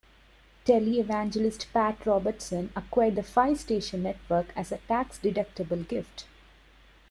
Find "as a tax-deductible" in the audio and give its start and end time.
4.55-5.87